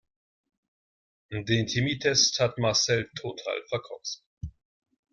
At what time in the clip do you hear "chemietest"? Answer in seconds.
1.67-2.39